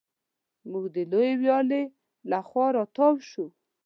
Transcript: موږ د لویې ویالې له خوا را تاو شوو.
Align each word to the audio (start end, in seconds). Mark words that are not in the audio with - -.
موږ 0.69 0.85
د 0.95 0.97
لویې 1.11 1.33
ویالې 1.41 1.83
له 2.29 2.39
خوا 2.47 2.67
را 2.75 2.83
تاو 2.95 3.15
شوو. 3.29 3.45